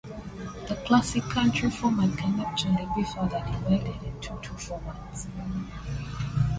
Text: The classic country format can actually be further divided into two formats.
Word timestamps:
The 0.67 0.81
classic 0.87 1.21
country 1.29 1.69
format 1.69 2.17
can 2.17 2.39
actually 2.39 2.87
be 2.95 3.03
further 3.03 3.39
divided 3.45 4.01
into 4.03 4.35
two 4.41 4.53
formats. 4.55 5.27